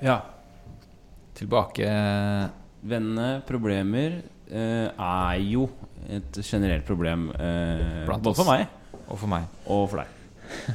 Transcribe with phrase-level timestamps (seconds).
[0.00, 0.20] Ja.
[1.36, 1.86] Tilbake
[2.80, 5.66] Vennene, problemer, eh, er jo
[6.08, 7.28] et generelt problem.
[7.36, 8.40] Eh, Blant både oss.
[8.40, 8.66] for meg
[9.06, 9.44] og for meg.
[9.66, 10.16] og for deg.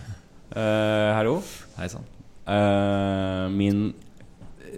[0.55, 1.41] Eh, hallo.
[1.75, 2.05] Hei sann.
[2.47, 3.89] Eh, min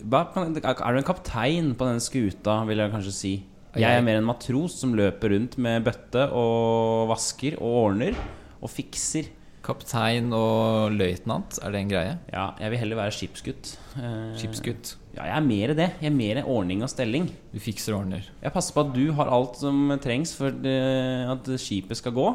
[0.10, 3.34] hva, kan, Er du en kaptein på den skuta, vil jeg kanskje si?
[3.78, 8.18] Jeg er mer en matros som løper rundt med bøtte og vasker og ordner
[8.58, 9.30] og fikser.
[9.68, 12.14] Kaptein og løytnant, er det en greie?
[12.32, 13.74] Ja, jeg vil heller være skipsgutt.
[14.00, 14.94] Eh, Skipsgutt.
[15.18, 15.88] Ja, jeg er mer det.
[16.00, 17.26] Jeg er mer ordning og stelling.
[17.52, 18.30] Du fikser og ordner.
[18.44, 20.56] Jeg passer på at du har alt som trengs for
[21.34, 22.28] at skipet skal gå.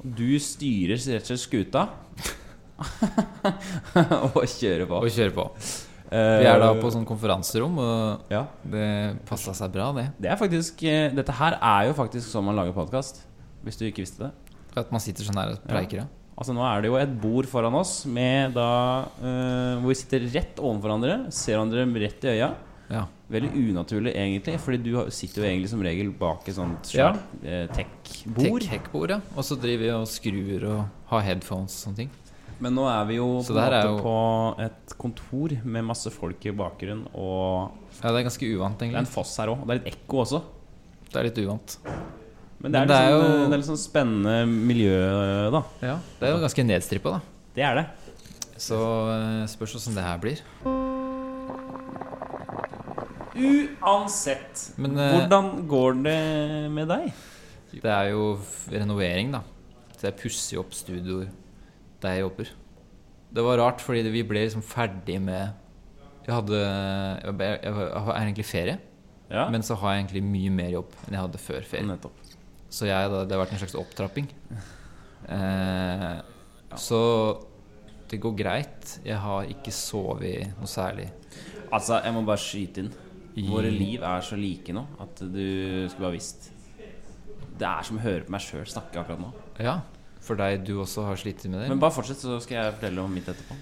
[0.00, 1.88] Og du styrer rett og slett skuta.
[4.30, 5.00] og kjører på.
[5.02, 5.46] Og kjører på.
[6.10, 8.44] Eh, Vi er da på sånn konferanserom, og Ja.
[8.64, 8.86] det
[9.28, 10.06] passa seg bra, det.
[10.20, 13.22] Det er faktisk eh, Dette her er jo faktisk sånn man lager podkast.
[13.64, 14.32] Hvis du ikke visste det.
[14.78, 16.04] At man sitter sånn her og preiker.
[16.04, 16.06] Ja.
[16.40, 18.66] Altså Nå er det jo et bord foran oss med da
[19.20, 22.48] uh, hvor vi sitter rett ovenfor hverandre, ser hverandre rett i øya.
[22.90, 23.02] Ja.
[23.30, 27.12] Veldig unaturlig, egentlig, Fordi du sitter jo egentlig som regel bak et sånt Ja.
[27.12, 28.64] svært eh, tech-bord.
[28.66, 29.20] Tech-bord, ja.
[29.36, 30.80] Og så driver vi og skrur og
[31.12, 32.10] har headphones og sånne ting.
[32.60, 34.16] Men nå er vi jo på, er jo- på
[34.66, 37.70] et kontor med masse folk i bakgrunnen, og
[38.02, 38.96] Ja, det er ganske uvant, egentlig.
[38.96, 39.62] det er en foss her òg.
[39.66, 40.42] Det er litt ekko også.
[41.12, 41.78] Det er litt uvant.
[42.60, 45.50] Men det er, Men det er litt, sånn, jo- det er litt sånn spennende miljø,
[45.54, 45.62] da.
[45.80, 47.20] Ja, Det er jo ganske nedstrippa, da.
[47.56, 47.86] Det er det.
[48.60, 48.76] Så
[49.14, 50.42] eh, spørs åssen det her blir.
[53.40, 54.72] Uansett.
[54.80, 56.18] Men eh, Hvordan går det
[56.74, 57.10] med deg?
[57.70, 59.40] det er jo f- renovering, da.
[59.96, 61.28] Så jeg pusser jo opp studioer
[62.02, 62.50] der jeg jobber.
[63.30, 65.52] Det var rart, fordi vi ble liksom ferdig med
[66.26, 67.74] Jeg hadde Jeg, jeg, jeg
[68.04, 68.78] har egentlig ferie,
[69.30, 71.86] Ja, men så har jeg egentlig mye mer jobb enn jeg hadde før ferie.
[71.86, 72.16] nettopp.
[72.70, 74.28] Så jeg, det har vært en slags opptrapping.
[75.30, 76.20] Eh,
[76.78, 77.00] så
[78.10, 78.96] det går greit.
[79.06, 81.08] Jeg har ikke sovet noe særlig.
[81.70, 82.92] Altså, jeg må bare skyte inn.
[83.50, 85.44] Våre liv er så like nå at du
[85.88, 86.50] skulle bare visst.
[87.60, 89.30] Det er som å høre på meg sjøl snakke akkurat nå.
[89.62, 89.76] Ja,
[90.24, 91.68] for deg, du også har slitt med det?
[91.70, 93.58] Men bare fortsett, så skal jeg fortelle om mitt etterpå.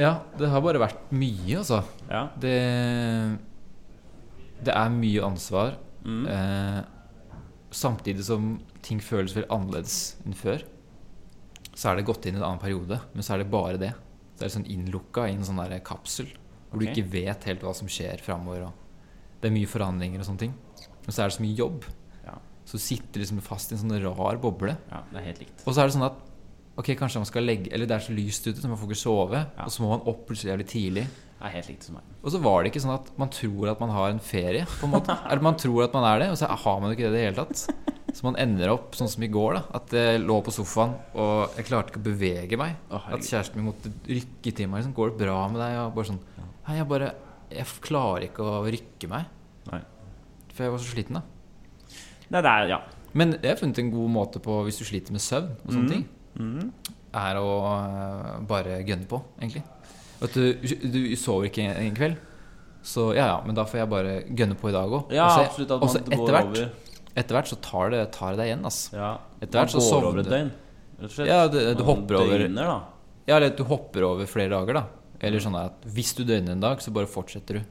[0.00, 1.82] Ja, det har bare vært mye, altså.
[2.10, 2.56] Ja, Det,
[4.66, 5.76] det er mye ansvar.
[6.04, 6.26] mm.
[6.32, 6.82] Eh,
[7.76, 10.64] samtidig som ting føles veldig annerledes enn før.
[11.76, 13.92] Så er det gått inn i en annen periode, men så er det bare det.
[14.36, 16.30] Så er det sånn innlukka i en sånn der kapsel
[16.66, 16.88] hvor okay.
[16.88, 18.66] du ikke vet helt hva som skjer framover.
[19.40, 20.54] Det er mye forhandlinger og sånne ting.
[21.04, 21.86] Men så er det så mye jobb.
[22.24, 22.34] Ja.
[22.66, 24.74] Så du sitter liksom fast i en sånn rar boble.
[24.90, 25.62] ja, det er helt likt.
[25.62, 26.18] Og så er det sånn at
[26.76, 29.00] Ok, kanskje man skal legge Eller det er så lyst ute, så man får ikke
[29.00, 29.38] sove.
[29.40, 29.64] Ja.
[29.64, 31.06] Og så må man opp plutselig jævlig tidlig.
[31.36, 32.14] Det er helt likt som meg.
[32.22, 34.88] Og så var det ikke sånn at man tror at man har en ferie, på
[34.88, 35.16] en måte.
[35.30, 37.24] Eller man tror at man er det, og så har man ikke det i det
[37.26, 37.92] hele tatt.
[38.16, 39.62] Så man ender opp sånn som i går, da.
[39.76, 42.78] At jeg lå på sofaen, og jeg klarte ikke å bevege meg.
[42.88, 44.80] Oh, at kjæresten min måtte rykke til meg.
[44.80, 46.22] Liksom, 'Går det bra med deg?' Og bare sånn
[46.66, 47.14] Nei, jeg bare
[47.50, 49.26] Jeg klarer ikke å rykke meg.
[49.70, 49.82] Nei.
[50.52, 51.22] For jeg var så sliten, da.
[52.30, 52.80] Nei, det er Ja.
[53.12, 55.86] Men jeg har funnet en god måte på, hvis du sliter med søvn og sånne
[55.86, 55.92] mm.
[55.92, 56.08] ting,
[56.38, 56.72] Mhm.
[57.16, 59.62] er å øh, bare gønne på, egentlig.
[60.22, 60.52] At du,
[60.92, 62.16] du sover ikke en, kveld,
[62.86, 65.10] så ja ja, men da får jeg bare gønne på i dag òg.
[65.12, 65.70] Ja, absolutt.
[65.72, 66.60] At og så etter hvert,
[67.16, 68.94] etter hvert så tar det, tar det deg igjen, Altså.
[68.96, 69.10] Ja.
[69.40, 70.30] Etter hvert så sover sovner over et du.
[70.34, 70.52] døgn.
[70.96, 71.28] Rett og slett.
[71.28, 72.78] Ja, du- du hopper over- Døgner, da.
[73.26, 74.84] Ja, eller du hopper over flere dager, da.
[75.20, 77.62] Eller sånn at hvis du døgner en dag, så bare fortsetter du.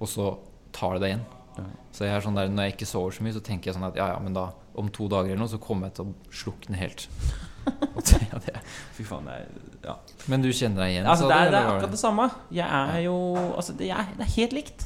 [0.00, 0.38] Og så
[0.72, 1.24] tar det deg igjen.
[1.58, 1.64] Ja.
[1.92, 3.86] Så jeg er sånn der, når jeg ikke sover så mye, så tenker jeg sånn
[3.88, 6.14] at ja ja, men da om to dager eller noe, så kommer jeg til å
[6.32, 7.06] slukne helt.
[8.32, 8.60] Ja, det.
[8.96, 9.94] Fy faen, det er ja.
[10.30, 11.06] Men du kjenner deg igjen?
[11.10, 12.26] Altså, det, er, det er akkurat det samme.
[12.54, 13.14] Jeg er jo
[13.56, 14.84] Altså, det er, det er helt likt.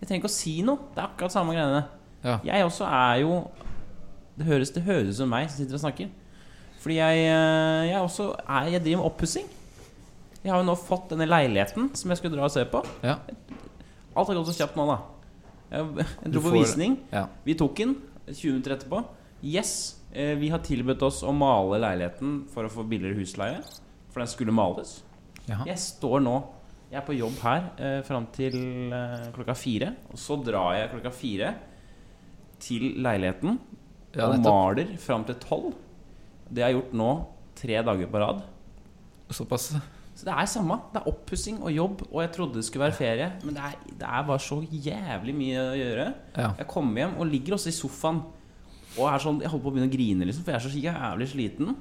[0.00, 0.90] Jeg trenger ikke å si noe.
[0.94, 1.80] Det er akkurat samme greiene.
[2.24, 2.38] Ja.
[2.44, 3.38] Jeg også er jo
[4.38, 6.12] Det høres det høres ut som meg som sitter og snakker.
[6.84, 9.48] Fordi jeg, eh, jeg også er Jeg driver med oppussing.
[10.44, 12.82] Jeg har jo nå fått denne leiligheten som jeg skulle dra og se på.
[13.04, 13.16] Ja.
[14.14, 14.98] Alt har gått så kjapt nå, da.
[15.72, 16.98] Jeg, jeg dro får, på visning.
[17.12, 17.24] ja.
[17.46, 17.94] Vi tok den
[18.28, 19.00] 20 minutter etterpå.
[19.44, 23.58] Yes, vi har tilbudt oss å male leiligheten for å få billigere husleie.
[24.14, 25.00] For den skulle males.
[25.48, 25.66] Jaha.
[25.68, 26.34] Jeg står nå
[26.92, 28.54] Jeg er på jobb her eh, fram til
[28.94, 29.90] eh, klokka fire.
[30.14, 31.54] Og så drar jeg klokka fire
[32.62, 33.58] til leiligheten
[34.14, 35.72] Ja, og maler fram til tolv.
[36.46, 37.10] Det har jeg gjort nå
[37.58, 38.44] tre dager på rad.
[39.34, 39.72] Såpass.
[40.14, 40.78] Så det er samme.
[40.92, 42.06] Det er oppussing og jobb.
[42.12, 45.34] Og jeg trodde det skulle være ferie, men det er, det er bare så jævlig
[45.34, 46.06] mye å gjøre.
[46.36, 46.52] Ja.
[46.60, 48.22] Jeg kommer hjem og ligger også i sofaen
[48.94, 50.82] og er sånn, jeg holder på å begynne å grine, liksom, for jeg er så
[50.84, 51.72] jævlig sliten.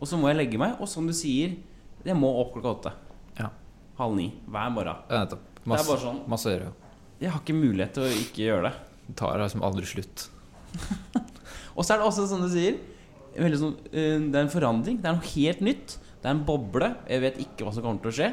[0.00, 1.56] Og så må jeg legge meg, og som du sier,
[2.02, 2.92] jeg må opp klokka åtte.
[3.38, 3.50] Ja.
[3.98, 5.02] Halv ni hver morgen.
[5.10, 5.44] Ja, nettopp.
[5.62, 6.22] Det er bare sånn.
[6.30, 6.70] masse å gjøre.
[7.22, 8.72] Jeg har ikke mulighet til å ikke gjøre det.
[9.06, 10.24] Det tar liksom aldri slutt.
[11.76, 12.80] Og så er det også som du sier
[13.32, 14.98] sånn, eh, Det er en forandring.
[15.00, 15.98] Det er noe helt nytt.
[16.20, 16.96] Det er en boble.
[17.08, 18.32] Jeg vet ikke hva som kommer til å skje.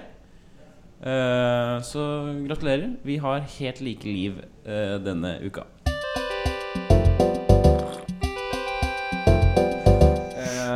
[0.99, 2.01] Eh, så
[2.47, 2.97] gratulerer.
[3.03, 5.65] Vi har helt like liv eh, denne uka.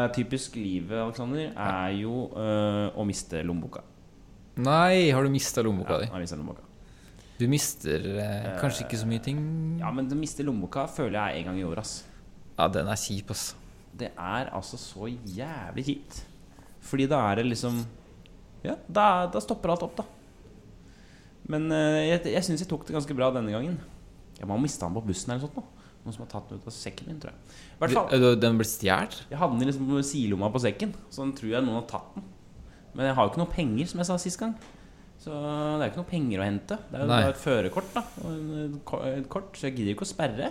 [0.04, 3.84] Eh, typisk livet, Alexander, er jo uh, å miste lommeboka.
[4.64, 6.08] Nei, har du mista lommeboka di?
[6.10, 6.70] Ja, jeg mistet lommeboka.
[7.40, 9.40] Du mister eh, kanskje ikke så mye ting?
[9.82, 12.04] Ja, men å miste lommeboka føler jeg en gang i året, ass.
[12.60, 13.48] Ja, den er kjip, ass.
[13.98, 16.22] Det er altså så jævlig kjipt.
[16.84, 17.84] Fordi da er det liksom
[18.64, 20.06] Ja, da, da stopper alt opp, da.
[21.52, 23.80] Men eh, jeg, jeg syns jeg tok det ganske bra denne gangen.
[24.38, 25.58] Jeg må ha mista den på bussen eller noe sånt.
[25.58, 25.73] nå.
[26.04, 27.58] Noen som har tatt den ut av sekken min, tror jeg.
[27.74, 29.22] I hvert fall, Den ble stjålet?
[29.32, 32.16] Jeg hadde den i liksom sidelomma på sekken, så den tror jeg noen har tatt
[32.18, 32.26] den.
[32.94, 34.52] Men jeg har jo ikke noe penger, som jeg sa sist gang.
[35.24, 36.78] Så det er jo ikke noe penger å hente.
[36.92, 38.04] Det er jo bare et førerkort, da.
[39.14, 40.50] Et kort, så jeg gidder ikke å sperre.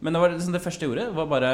[0.00, 1.50] Men det var liksom det første jeg gjorde, var bare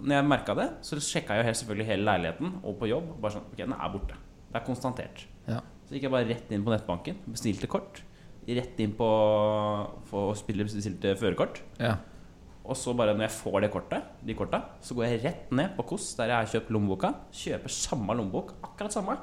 [0.00, 3.10] Når jeg merka det, så sjekka jeg selvfølgelig hele leiligheten og på jobb.
[3.20, 4.14] Bare sånn, ok, den er borte.
[4.50, 5.24] Det er konstatert.
[5.48, 5.58] Ja.
[5.88, 8.00] Så gikk jeg bare rett inn på nettbanken, bestilte kort.
[8.48, 11.60] Rett inn på å spille bestilte førerkort.
[11.80, 11.96] ja.
[12.70, 15.72] Og så bare når jeg får det kortet, de korta, så går jeg rett ned
[15.74, 17.10] på KOS, der jeg har kjøpt lommeboka.
[17.34, 19.16] Kjøper samme lommebok, akkurat samme.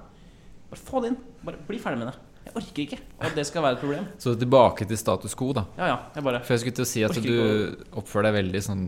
[0.67, 1.19] Bare få det inn.
[1.47, 2.17] Bare bli ferdig med det.
[2.47, 4.05] Jeg orker ikke at det skal være et problem.
[4.23, 5.63] Så tilbake til status quo, da.
[5.79, 5.97] Ja, ja.
[6.15, 7.31] Jeg bare For jeg skulle til å si at du
[7.99, 8.83] oppfører deg veldig sånn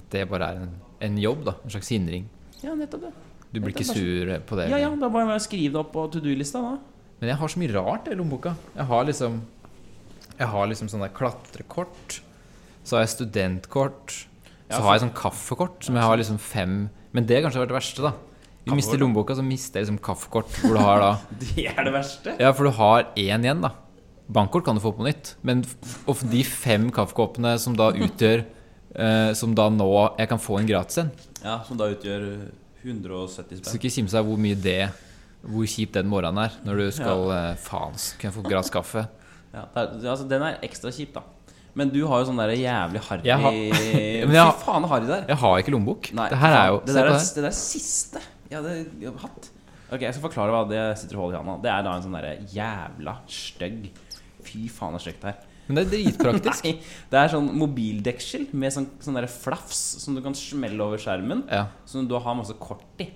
[0.00, 0.74] at det bare er en,
[1.08, 1.56] en jobb, da.
[1.64, 2.28] En slags hindring.
[2.62, 3.12] Ja, nettopp det.
[3.52, 4.68] Du blir ikke sur på det?
[4.72, 4.90] Ja, ja.
[4.96, 6.76] Da må jeg bare skrive det opp på to do-lista, da.
[7.20, 8.54] Men jeg har så mye rart i lommeboka.
[8.76, 9.40] Jeg har liksom
[10.38, 12.20] Jeg har liksom sånne klatrekort.
[12.82, 14.14] Så har jeg studentkort.
[14.72, 16.76] Så har jeg sånn kaffekort som jeg har liksom fem
[17.12, 18.12] Men det kanskje vært det verste, da.
[18.62, 20.48] Du mister lommeboka, så mister jeg liksom kaffekort.
[20.62, 21.12] Hvor du har da
[21.42, 22.36] Det er det verste.
[22.40, 23.74] Ja, for du har én igjen, da.
[24.32, 25.34] Bankkort kan du få på nytt.
[25.44, 25.64] Men
[26.08, 29.90] of de fem kaffekoppene som da utgjør eh, Som da nå
[30.20, 31.12] jeg kan få en gratis en.
[31.42, 32.28] Ja, Som da utgjør
[32.82, 34.88] 170 Så ikke kimse av hvor mye det
[35.42, 37.42] Hvor kjipt den morgenen er når du skal ja.
[37.60, 39.04] Faen, så kan jeg få gratis kaffe?
[39.52, 41.26] Ja, altså, den er ekstra kjip, da.
[41.74, 45.24] Men du har jo sånn der jævlig harry Jeg har- Fy har- faen, harry der.
[45.28, 46.10] Jeg har ikke lommebok.
[46.12, 47.44] Nei, det her er jo det der, er, det.
[47.46, 48.20] der siste
[48.50, 49.48] jeg hadde hatt.
[49.92, 51.54] Ok, Jeg skal forklare hva det sitter og holder i handa.
[51.62, 53.88] Det er da en sånn derre jævla stygg
[54.44, 55.36] Fy faen, det er stygt her.
[55.68, 56.64] Men det er dritpraktisk.
[56.66, 56.72] Nei,
[57.12, 61.44] det er sånn mobildeksel med sånn, sånn derre flafs som du kan smelle over skjermen.
[61.48, 61.68] Ja.
[61.86, 63.06] Som du har masse kort i.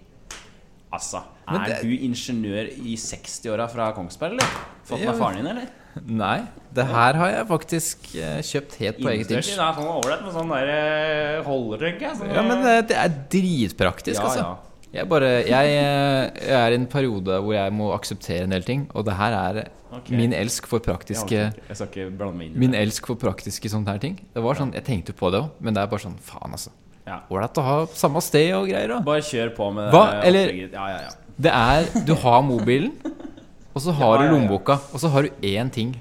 [0.95, 1.21] Altså,
[1.51, 4.47] er det- du ingeniør i 60-åra fra Kongsberg, eller?
[4.87, 5.19] Fått med Ja.
[5.19, 5.69] faren din, eller?
[6.23, 6.39] Nei,
[6.77, 9.57] det her har jeg faktisk eh, kjøpt helt på eget initiativ.
[9.57, 12.19] det er sånn ålreit med sånn der holder, tenker jeg.
[12.21, 14.45] Sånn, Ja, men det, det er dritpraktisk, ja, altså.
[14.45, 14.55] ja.
[14.97, 18.65] Jeg, bare, jeg, eh, jeg er i en periode hvor jeg må akseptere en del
[18.65, 19.59] ting, og det her er
[19.91, 20.17] okay.
[20.17, 21.69] min elsk for praktiske orker ikke.
[21.69, 24.17] Jeg skal ikke blande meg inn i Min elsk for praktiske sånne her ting.
[24.33, 26.73] Det var sånn, Jeg tenkte på det òg, men det er bare sånn Faen, altså.
[27.07, 27.21] Ja.
[27.31, 28.89] Å ha samme sted og greier.
[28.97, 30.07] da Bare kjør på med Hva?
[30.11, 31.13] det Eller- Ja, ja, ja.
[31.37, 32.93] Det er Du har mobilen,
[33.77, 35.95] og så har du lommeboka, og så har du én ting.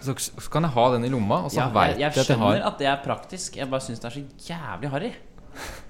[0.00, 2.08] Så, så kan jeg ha den i lomma, og så Ja, veit jeg, jeg jeg
[2.08, 3.56] at jeg skjønner har at det er praktisk.
[3.56, 5.12] Jeg bare syns det er så jævlig harry.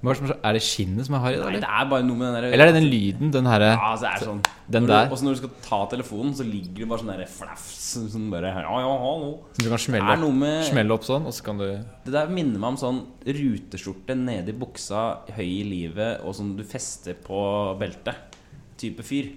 [0.00, 1.50] Er det som det skinnet som er harry, eller?
[1.52, 3.32] Nei, det er bare noe med den der eller er det den lyden?
[3.34, 4.38] Den herre Ja, altså, det er sånn
[4.72, 5.02] Den når der.
[5.10, 7.82] Du, også når du skal ta telefonen, så ligger det bare sånn der flafs
[8.14, 9.28] Sånn bare Ja, ja, hallo.
[9.52, 12.32] Så du kan smelle opp, med smelle opp sånn, og så kan du Det der
[12.32, 15.04] minner meg om sånn ruteskjorte nede i buksa,
[15.36, 17.44] høy i livet, og sånn du fester på
[17.84, 18.38] beltet.
[18.80, 19.34] Type fyr.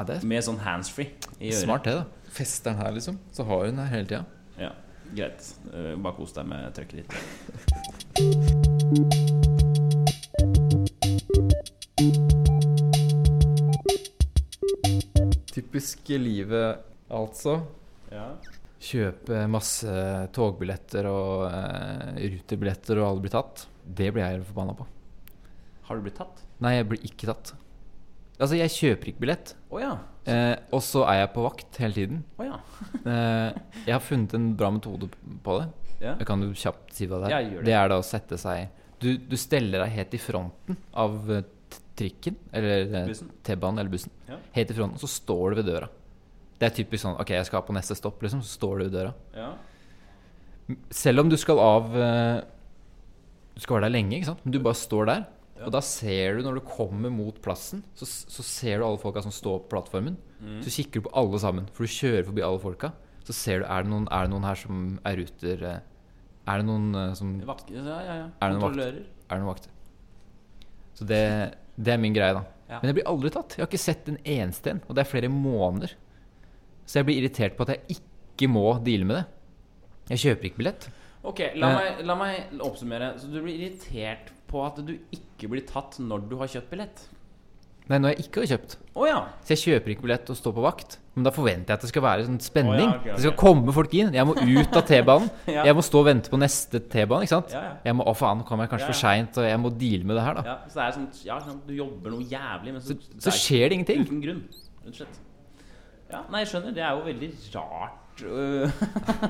[0.00, 1.58] Ja, det er Med sånn handsfree i øret.
[1.60, 2.30] smart, det, da.
[2.32, 3.18] Fester den her, liksom.
[3.36, 4.24] Så har hun den her hele tida.
[4.56, 4.70] Ja,
[5.12, 5.50] greit.
[5.74, 8.30] Eh, Bare kos deg med trøkket ditt.
[15.50, 16.78] Typisk livet,
[17.10, 17.58] altså.
[18.12, 18.28] Ja.
[18.80, 19.92] Kjøpe masse
[20.34, 23.66] togbilletter og eh, ruterbilletter og alle blir tatt.
[23.84, 24.86] Det blir jeg forbanna på.
[25.88, 26.40] Har du blitt tatt?
[26.62, 27.52] Nei, jeg blir ikke tatt.
[28.40, 29.52] Altså, jeg kjøper ikke billett.
[29.68, 29.92] Oh, ja.
[30.30, 32.22] Eh, og så er jeg på vakt hele tiden.
[32.40, 32.58] Oh, ja.
[33.00, 33.54] Eh,
[33.86, 35.08] jeg har funnet en bra metode
[35.44, 35.68] på det.
[36.00, 36.16] Yeah.
[36.20, 37.48] Jeg kan jo kjapt si hva det er.
[37.58, 37.64] Det.
[37.68, 38.70] det er da å sette seg
[39.02, 41.42] Du, du steller deg helt i fronten av eh,
[42.00, 43.10] trikken, eller eh,
[43.44, 44.12] T-banen eller bussen.
[44.28, 44.38] Ja.
[44.56, 45.90] Helt i fronten, så står du ved døra.
[46.60, 48.40] Det er typisk sånn Ok, jeg skal på neste stopp, liksom.
[48.44, 49.12] Så står du ved døra.
[49.36, 49.50] ja.
[50.94, 52.40] Selv om du skal av eh,
[53.56, 54.44] Du skal være der lenge, ikke sant?
[54.44, 55.24] Men du bare står der.
[55.60, 55.66] Ja.
[55.68, 59.20] Og da ser du, når du kommer mot plassen, så, så ser du alle folka
[59.20, 60.16] som står på plattformen.
[60.40, 60.62] Mm.
[60.64, 62.94] Så kikker du på alle sammen, for du kjører forbi alle folka.
[63.28, 65.82] Så ser du, er det noen, er det noen her som er ruter eh,
[66.48, 68.30] Er det noen eh, som Vakt, ja, ja, ja.
[68.40, 68.78] Er det noen vakt?
[68.78, 69.02] Kontrollører.
[69.04, 69.74] Er det noen vakter?
[70.96, 71.20] Så det,
[71.76, 72.42] det er min greie, da.
[72.70, 72.78] Ja.
[72.80, 73.58] Men jeg blir aldri tatt.
[73.58, 74.80] Jeg har ikke sett en eneste en.
[74.88, 75.92] Og det er flere måneder.
[76.88, 79.26] Så jeg blir irritert på at jeg ikke må deale med det.
[80.14, 80.88] Jeg kjøper ikke billett.
[81.24, 81.76] Ok, la Eh.
[81.76, 83.14] meg, la meg oppsummere.
[83.20, 87.08] Så du blir irritert på at du ikke blir tatt når du har kjøpt billett?
[87.90, 88.76] Nei, når jeg ikke har kjøpt.
[88.94, 89.16] Oh, ja.
[89.42, 90.98] Så jeg kjøper ikke billett og står på vakt.
[91.16, 92.86] Men da forventer jeg at det skal være sånn spenning.
[92.86, 93.16] Oh, ja, okay, okay.
[93.18, 94.12] Det skal komme folk inn.
[94.14, 95.30] Jeg må ut av T-banen.
[95.56, 95.64] Ja.
[95.66, 97.26] Jeg må stå og vente på neste T-bane.
[97.26, 97.50] ikke sant?
[97.84, 100.16] Jeg må, Å, faen, nå kommer jeg kanskje for seint, og jeg må deale med
[100.20, 100.44] det her, da.
[100.46, 100.56] ja.
[100.70, 103.38] Så det er sånn Ja, sånn, du jobber noe jævlig, men så, Så, så er
[103.42, 104.06] skjer det ingenting.
[104.06, 104.42] Uten grunn,
[104.86, 105.18] rett og slett.
[106.14, 106.74] Ja, nei, jeg skjønner.
[106.78, 108.70] Det er jo veldig rart øh,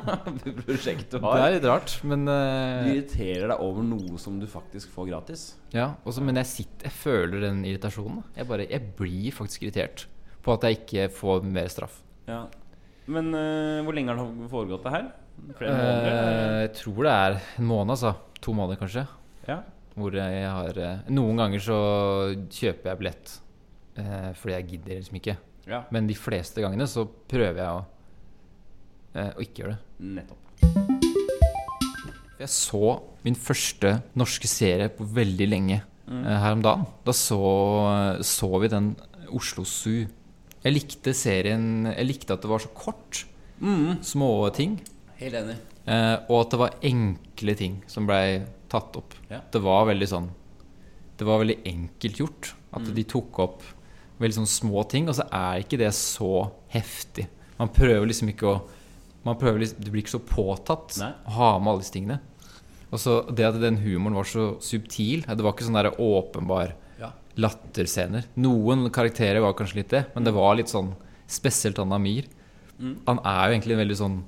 [0.65, 4.47] prosjekt du Det er litt rart, men Du eh, irriterer deg over noe som du
[4.51, 5.45] faktisk får gratis.
[5.75, 8.23] Ja, også, men jeg sitter Jeg føler den irritasjonen.
[8.37, 10.07] Jeg bare Jeg blir faktisk irritert
[10.41, 11.99] på at jeg ikke får mer straff.
[12.25, 12.47] Ja.
[13.11, 15.11] Men uh, hvor lenge har det foregått, det her?
[15.59, 16.17] Flere måneder?
[16.63, 18.15] jeg tror det er en måned, altså.
[18.41, 19.05] To måneder, kanskje.
[19.49, 19.59] Ja.
[20.01, 20.81] Hvor jeg har
[21.13, 21.79] Noen ganger så
[22.49, 23.37] kjøper jeg billett
[24.41, 25.35] fordi jeg gidder liksom ikke.
[25.69, 25.83] ja.
[25.93, 27.83] Men de fleste gangene så prøver jeg å,
[29.15, 29.81] eh, å ikke gjøre det.
[30.17, 30.37] Nettopp.
[32.41, 32.81] Jeg så
[33.27, 36.25] min første norske serie på veldig lenge Mm.
[36.27, 36.87] eh, her om dagen.
[37.07, 37.39] Da så,
[38.27, 38.97] så vi den
[39.31, 40.09] Oslo Zoo.
[40.65, 43.25] Jeg likte serien Jeg likte at det var så kort.
[43.61, 44.03] Mm.
[44.03, 44.81] Små ting.
[45.21, 45.57] Helt enig.
[45.87, 49.15] Eh, og at det var enkle ting som blei tatt opp.
[49.31, 49.39] Ja.
[49.53, 50.29] Det var veldig sånn
[51.17, 52.55] Det var veldig enkelt gjort.
[52.73, 52.95] At Mm.
[52.95, 53.63] de tok opp
[54.19, 57.27] veldig sånn små ting, og så er ikke det så heftig.
[57.59, 58.63] Man prøver liksom ikke å
[59.25, 61.13] man prøver liksom, Det blir ikke så påtatt Nei.
[61.27, 62.21] å ha med alle disse tingene.
[62.91, 66.73] Og så det at den humoren var så subtil Det var ikke sånn der åpenbar
[66.99, 67.13] Ja.
[67.37, 68.25] latterscener.
[68.37, 70.95] Noen karakterer var kanskje litt det, men det var litt sånn
[71.31, 72.25] Spesielt han Amir.
[72.81, 72.97] Mm.
[73.07, 74.23] Han er jo egentlig en veldig sånn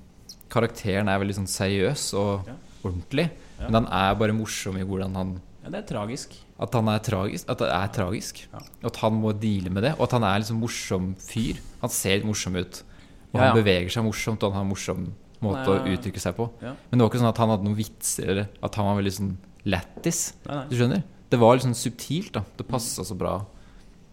[0.52, 2.52] Karakteren er veldig sånn seriøs og Ja.
[2.84, 3.30] ordentlig.
[3.58, 3.68] Ja.
[3.70, 6.32] Men han er bare morsom i hvordan han ja, det er tragisk.
[6.58, 7.44] At han er tragisk.
[7.48, 8.46] At det er tragisk.
[8.82, 9.92] At han må deale med det.
[9.94, 11.60] Og at han er liksom morsom fyr.
[11.80, 12.82] Han ser litt morsom ut.
[13.32, 13.52] Og Ja, ja.
[13.52, 15.06] han beveger seg morsomt, og han har en morsom
[15.42, 16.48] måte Nei, å uttrykke seg på.
[16.60, 19.14] Men det var ikke sånn at han hadde noen vitser, eller at han var veldig
[19.16, 19.32] sånn
[19.72, 20.20] lættis.
[20.70, 21.02] Du skjønner?
[21.32, 22.44] Det var litt sånn subtilt, da.
[22.58, 23.38] Det passa så bra.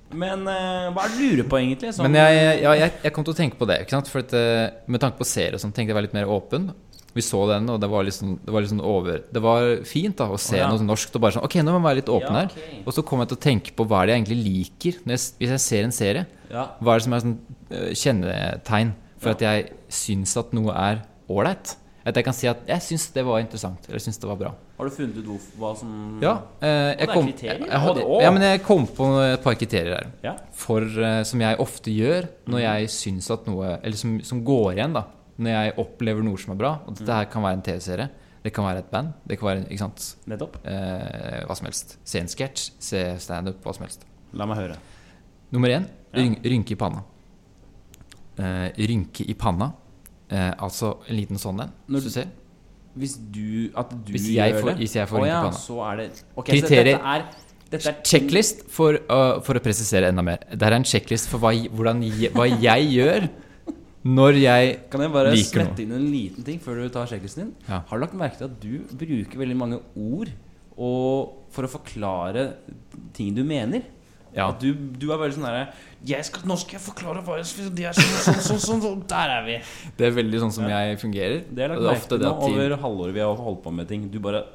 [0.09, 1.91] Men uh, hva er det du lurer på, egentlig?
[2.01, 3.81] Men jeg, ja, jeg, jeg kom til å tenke på det.
[3.83, 4.09] Ikke sant?
[4.09, 6.71] For at, eh, med tanke på serie og sånn, tenkte jeg var litt mer åpen.
[7.13, 9.63] Vi så den, og det var litt sånn, det var litt sånn over Det var
[9.89, 10.67] fint da å se oh, ja.
[10.69, 12.83] noe norskt og bare sånn Ok, nå må jeg være litt åpen Ja, her.
[12.83, 15.15] Og så kom jeg til å tenke på hva er det jeg egentlig liker når
[15.15, 16.25] jeg, hvis jeg ser en serie.
[16.53, 16.67] Ja.
[16.77, 17.35] Hva er det som er sånn
[17.73, 21.75] eh, kjennetegn for at jeg syns at noe er ålreit?
[22.07, 24.38] At jeg kan si at jeg syns det var interessant, eller jeg syns det var
[24.39, 24.53] bra.
[24.79, 28.61] Har du funnet ut hva som Ja, eh, jeg kom, jeg, jeg ja, men jeg
[28.63, 30.07] kom på et par kriterier her.
[30.23, 30.33] Ja.
[30.55, 32.53] For, eh, som jeg ofte gjør Mm.
[32.55, 35.03] når jeg syns at noe Eller som, som går igjen, da.
[35.38, 36.71] Når jeg opplever noe som er bra.
[36.88, 37.15] Og dette Mm.
[37.19, 38.09] her kan være en TV-serie.
[38.43, 39.13] Det kan være et band.
[39.27, 40.55] Det kan være ikke sant, Nettopp.
[40.65, 41.97] eh, hva som helst.
[42.05, 44.05] Se en sketsj, se standup, hva som helst.
[44.33, 44.77] La meg høre.
[45.51, 46.21] Nummer én Ja.
[46.23, 47.03] rynke i panna.
[48.39, 49.74] Eh, rynke i panna.
[50.29, 51.74] Eh, altså en liten sånn en.
[51.89, 52.29] Hvis du ser.
[53.00, 55.36] Hvis du At du Hvis jeg gjør får- det hvis jeg får oh, rynke i
[55.36, 55.60] ja, panna.
[55.60, 56.98] så er det okay, Kriterier.
[56.98, 57.25] dette er,
[57.69, 60.39] dette Checklist for, uh, for å presisere enda mer.
[60.50, 62.01] Det er en checklist for hva, hvordan,
[62.34, 63.29] hva jeg gjør
[64.10, 64.89] når jeg liker noe.
[64.89, 67.53] Kan jeg bare smette inn en liten ting før du tar sjekklisten din?
[67.67, 67.84] Ja.
[67.86, 70.31] Har du lagt merke til at du bruker veldig mange ord
[70.79, 72.53] og, for å forklare
[73.13, 73.84] ting du mener?
[74.36, 74.51] Ja.
[74.62, 75.67] Du, du er veldig sånn derre
[76.00, 79.43] 'Nå skal jeg forklare hva jeg Det er sånn, sånn, sånn, sånn, sånn Der er
[79.45, 79.55] vi!
[79.98, 81.41] Det er veldig sånn som jeg fungerer.
[81.50, 84.09] Det er lagt det er merke til over halvåret vi har holdt på med ting.
[84.12, 84.45] Du bare!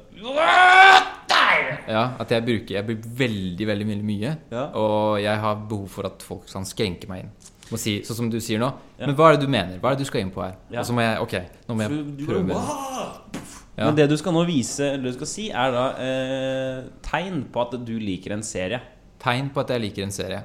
[1.85, 4.37] Ja, at jeg bruker Jeg blir veldig, veldig, mye.
[4.51, 4.63] Ja.
[4.73, 7.35] Og jeg har behov for at folk kan skrenke meg inn.
[7.65, 8.69] Si, sånn som du sier nå.
[8.99, 9.07] Ja.
[9.07, 9.79] Men hva er det du mener?
[9.81, 10.57] Hva er det du skal inn på her?
[10.69, 10.81] Ja.
[10.81, 11.35] Og så må jeg Ok,
[11.67, 12.57] nå må jeg du prøve.
[12.57, 13.39] Du,
[13.75, 13.89] Ja.
[13.89, 17.59] Men det du skal nå vise, eller du skal si, er da eh, tegn på
[17.65, 18.79] at du liker en serie.
[19.25, 20.43] Tegn på at jeg liker en serie.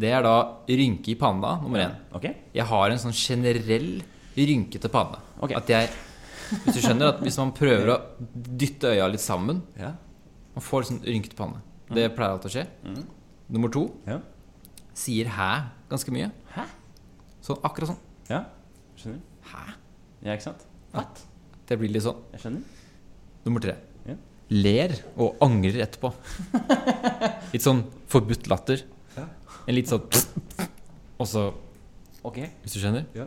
[0.00, 0.34] Det er da
[0.70, 1.96] rynke i panna, nummer én.
[2.14, 2.36] Okay.
[2.54, 3.90] Jeg har en sånn generell
[4.36, 5.18] rynkete panne.
[5.42, 5.56] Okay.
[5.58, 5.90] At jeg
[6.50, 7.96] Hvis du skjønner at hvis man prøver å
[8.58, 9.92] dytte øya litt sammen Ja.
[10.56, 11.60] Man får sånn rynkete panne.
[11.90, 12.64] Det pleier alltid å skje.
[12.86, 13.04] Mm.
[13.50, 14.18] Nummer to Ja.
[14.94, 16.30] sier 'hæ' ganske mye.
[16.54, 16.64] Hæ?
[17.42, 17.98] Sånn akkurat sånn.
[18.28, 18.44] Ja.
[18.96, 19.20] Skjønner.
[19.44, 19.74] 'Hæ'?
[20.22, 20.66] Ja, ikke sant?
[20.92, 21.22] What?
[21.66, 22.16] Det blir litt sånn.
[22.32, 22.62] Jeg skjønner.
[23.44, 23.76] Nummer tre.
[24.50, 26.10] Ler og angrer etterpå.
[27.54, 28.82] Litt sånn forbudt latter.
[29.68, 30.02] En litt sånn
[31.20, 31.42] Og så,
[32.26, 32.48] okay.
[32.64, 33.26] hvis du skjønner Ja.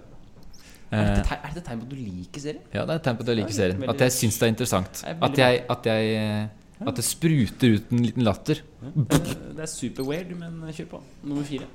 [0.92, 2.64] Eh, Er dette, tegn- er dette tegn på at du liker serien?
[2.74, 3.84] Ja, det er et tegn på at jeg liker serien.
[3.94, 5.04] At jeg syns det er interessant.
[5.04, 6.50] Det er At jeg, at jeg
[6.90, 8.60] At det spruter ut en liten latter.
[8.82, 9.22] Det,
[9.56, 11.02] det er super weird, men kjør på.
[11.24, 11.70] Nummer fire.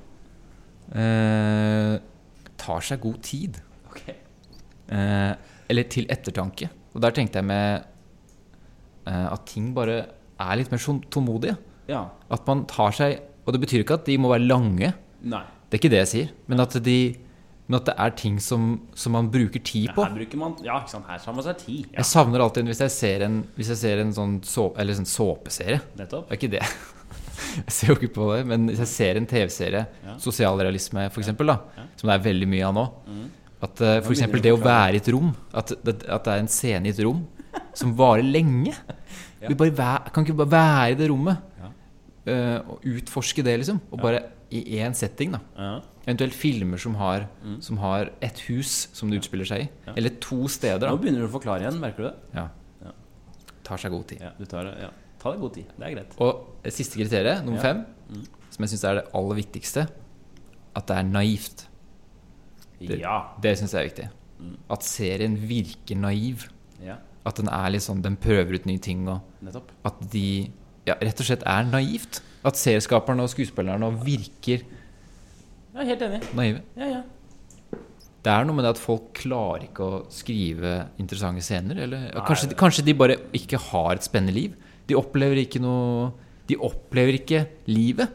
[0.93, 1.95] Eh,
[2.61, 3.59] tar seg god tid.
[3.93, 4.19] Okay.
[4.93, 5.33] Eh,
[5.71, 6.69] eller til ettertanke.
[6.95, 7.87] Og der tenkte jeg med
[9.33, 10.01] at ting bare
[10.39, 10.79] er litt mer
[11.11, 11.57] tålmodige.
[11.89, 12.05] Ja.
[12.31, 14.91] At man tar seg Og det betyr ikke at de må være lange.
[15.25, 15.41] Nei.
[15.71, 16.29] Det er ikke det jeg sier.
[16.53, 16.97] Men at, de,
[17.67, 20.05] men at det er ting som, som man bruker tid på.
[20.05, 21.09] Her bruker man Ja, ikke sant.
[21.09, 21.87] Her man seg tid.
[21.89, 24.99] Ja, Jeg savner alltid hvis jeg ser en, hvis jeg ser en sånn, så, eller
[25.01, 25.81] sånn såpeserie.
[25.97, 26.29] nettopp.
[26.29, 26.63] Det er ikke det.
[27.39, 30.17] Jeg ser jo ikke på det, men hvis jeg ser en TV-serie, Ja.
[30.21, 31.57] sosialrealisme f.eks., Ja.
[31.97, 33.27] som det er veldig mye av nå Mm.
[33.63, 34.21] At uh, f.eks.
[34.43, 37.25] det å være i et rom at at det er en scene i et rom
[37.75, 38.75] som varer lenge.
[39.43, 39.49] Ja.
[39.49, 41.69] Vi bare kan ikke bare være i det rommet Ja.
[42.59, 43.81] uh, og utforske det, liksom.
[43.93, 45.41] Og bare i én setting, da.
[45.57, 45.81] Ja.
[46.09, 47.61] Eventuelt filmer som har, Mm.
[47.63, 49.69] som har et hus som det utspiller seg i.
[49.97, 50.89] Eller to steder.
[50.89, 52.15] Nå begynner du å forklare igjen, merker du det?
[52.35, 52.49] ja.
[52.85, 52.93] Ja.
[53.63, 54.21] Tar seg god tid.
[54.23, 54.89] Ja, du tar det, ja.
[55.21, 55.67] Ta deg god tid.
[55.79, 56.15] Det er greit.
[56.21, 58.25] Og siste kriteriet, nummer fem, Mm.
[58.51, 59.89] som jeg syns er det aller viktigste,
[60.77, 61.67] at det er naivt.
[62.81, 63.25] Det- Ja.
[63.41, 64.11] Det syns jeg er viktig.
[64.41, 64.57] Mm.
[64.71, 66.49] At serien virker naiv.
[66.83, 66.97] ja.
[67.29, 69.71] At den er litt sånn Den prøver ut nye ting, og Nettopp.
[69.85, 70.25] at de
[70.89, 72.23] ja, rett og slett er naivt.
[72.49, 76.21] At serieskaperne og skuespillerne nå virker Jeg er helt enig.
[76.35, 76.63] naive.
[76.79, 77.03] Ja, ja.
[78.25, 81.79] Det er noe med det at folk klarer ikke å skrive interessante scener.
[81.85, 84.57] Eller Nei, kanskje, det- kanskje de bare ikke har et spennende liv.
[84.89, 86.13] De opplever ikke noe
[86.49, 88.09] De opplever ikke livet.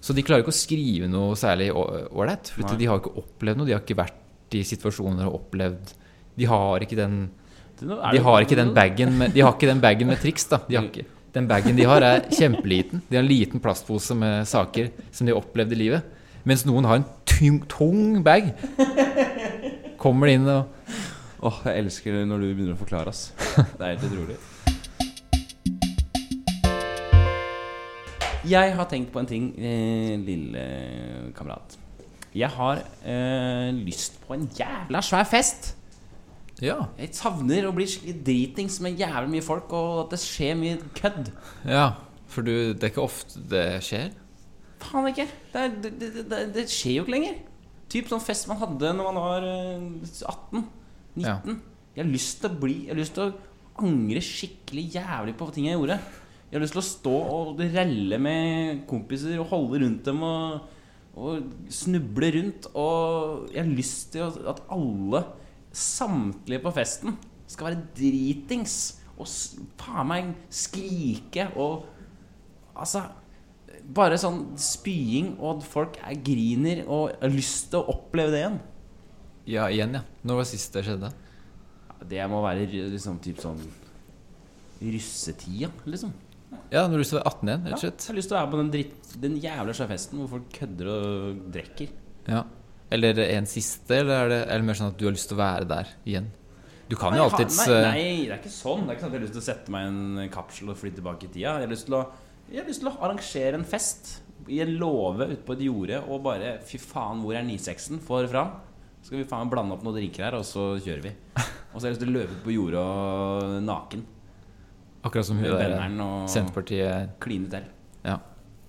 [0.00, 2.48] Så de klarer ikke å skrive noe særlig ålreit.
[2.48, 3.66] For de har ikke opplevd noe.
[3.66, 5.92] De har ikke vært i situasjoner og opplevd
[6.38, 7.30] De har ikke den
[7.80, 10.60] De har ikke den bagen med, de har ikke den bagen med triks, da.
[10.68, 13.02] De har ikke, den bagen de har, er kjempeliten.
[13.08, 16.18] De har en liten plastpose med saker som de har opplevd i livet.
[16.44, 18.52] Mens noen har en tung, tung bag.
[20.00, 20.76] Kommer de inn og
[21.40, 23.30] Åh, jeg elsker det når du begynner å forklare, ass.
[23.56, 24.34] Det er helt utrolig.
[28.50, 30.64] Jeg har tenkt på en ting, eh, lille
[31.36, 31.78] kamerat.
[32.36, 35.72] Jeg har eh, lyst på en jævla svær fest.
[36.60, 36.76] Ja.
[37.00, 40.80] Jeg savner å bli skikkelig dritings med jævlig mye folk, og at det skjer mye
[40.96, 41.34] kødd.
[41.68, 41.90] ja.
[42.30, 44.12] For du, det er ikke ofte det skjer.
[44.80, 45.26] Faen ikke.
[45.50, 47.40] Det, er, det, det, det, skjer jo ikke lenger.
[47.90, 49.88] Typ sånn fest man hadde når man var eh,
[50.30, 50.62] 18.
[51.18, 51.24] 19.
[51.24, 51.36] Ja.
[51.96, 53.48] Jeg har lyst til å bli Jeg har lyst til å
[53.80, 55.96] angre skikkelig jævlig på ting jeg gjorde.
[56.50, 60.70] Jeg har lyst til å stå og relle med kompiser og holde rundt dem og,
[61.18, 62.70] og snuble rundt.
[62.78, 65.24] Og jeg har lyst til at alle,
[65.72, 67.16] samtlige på festen,
[67.50, 68.76] skal være dritings.
[69.20, 69.28] Og
[69.80, 71.88] faen meg skrike og
[72.80, 73.02] Altså
[73.90, 78.40] Bare sånn spying, og at folk er griner, og har lyst til å oppleve det
[78.42, 78.58] igjen.
[79.50, 80.02] Ja, igjen, ja.
[80.22, 81.10] Når var sist det skjedde?
[82.10, 83.58] Det må være liksom typ sånn
[84.80, 86.12] russetida, liksom.
[86.70, 88.52] Ja, når du var 18 igjen, rett og Ja, jeg har lyst til å være
[88.52, 91.92] på den, dritt, den jævla sjøfesten hvor folk kødder og drikker.
[92.30, 92.44] Ja.
[92.90, 95.42] Eller en siste, eller er det eller mer sånn at du har lyst til å
[95.44, 96.30] være der igjen?
[96.90, 98.82] Du kan jo alltids nei, eh, nei, det er ikke sånn.
[98.82, 99.90] Det er ikke sånn at jeg har lyst til å sette meg i
[100.24, 101.52] en kapsel og fly tilbake i tida.
[101.52, 102.02] Jeg har lyst til å,
[102.50, 104.10] jeg har lyst til å arrangere en fest
[104.50, 108.02] i en låve ute på et jorde og bare Fy faen, hvor er 96-en?
[108.02, 108.56] Få det fram.
[108.98, 111.12] Så skal vi faen blande opp noen drinker her, og så kjører vi.
[111.70, 114.02] Og så har jeg lyst til å løpe ut på jordet og naken.
[115.06, 117.68] Akkurat som hun der og Senterpartiet kline til.
[118.02, 118.18] Ja.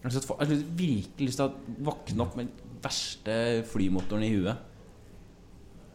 [0.06, 3.36] Jeg har virkelig lyst til å våkne opp med verste
[3.72, 4.68] flymotoren i huet.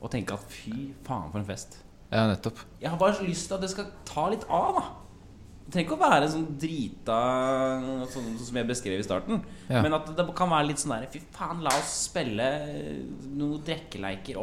[0.02, 1.80] Og tenke at fy faen, for en fest.
[2.12, 2.60] ja, nettopp.
[2.82, 4.84] Jeg har bare så lyst til at det skal ta litt av, da.
[5.66, 7.14] Det trenger ikke å være sånn drita
[8.12, 9.40] Sånn som jeg beskrev i starten.
[9.66, 9.80] Ja.
[9.82, 12.46] Men at det kan være litt sånn der Fy faen, la oss spille
[13.34, 14.38] noen drikkeleiker.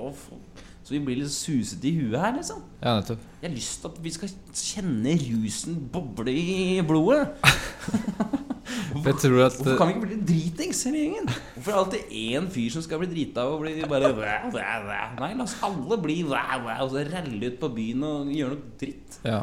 [0.83, 2.59] Så vi blir litt susete i huet her, liksom.
[2.81, 3.23] Ja, nettopp.
[3.39, 7.29] Jeg har lyst til at vi skal kjenne rusen boble i blodet.
[8.63, 11.29] Jeg tror at Hvorfor kan vi ikke bli litt dritings hele gjengen?
[11.55, 14.63] Hvorfor er det alltid én fyr som skal bli drita og bli bare væ, væ,
[14.87, 14.99] væ?
[15.19, 18.55] Nei, la oss alle bli væ, væ, og så relle ut på byen og gjøre
[18.55, 19.19] noe dritt.
[19.27, 19.41] Ja,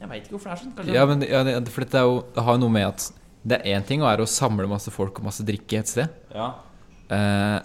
[0.00, 0.74] Jeg veit ikke hvorfor det er sånn.
[0.76, 3.06] Kanskje ja men ja, det, for dette er jo, det har jo noe med at
[3.44, 6.12] det er én ting å være å samle masse folk og masse drikke et sted.
[6.34, 6.50] Ja.
[7.12, 7.58] Eh,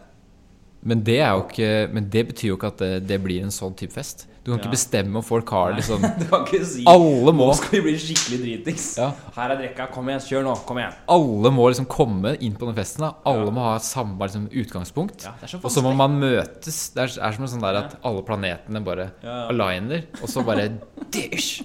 [0.87, 3.51] men det er jo ikke Men det betyr jo ikke at det, det blir en
[3.51, 4.27] sånn type fest.
[4.49, 4.63] Du kan Ja.
[4.65, 7.75] ikke bestemme om folk har det liksom Du kan ikke si Alle må Nå skal
[7.75, 8.85] vi bli skikkelig dritings.
[8.97, 9.12] Ja.
[9.35, 9.85] Her er drekka.
[9.93, 10.55] Kom igjen, kjør nå.
[10.65, 10.95] Kom igjen.
[11.13, 13.05] Alle må liksom komme inn på den festen.
[13.05, 15.27] da Alle må ha samme liksom, utgangspunkt.
[15.27, 16.79] Ja, så og så må man møtes.
[16.95, 19.45] Det er, er som sånn der at alle planetene bare Ja, ja.
[19.53, 20.65] aligner, og så bare
[21.13, 21.62] dish,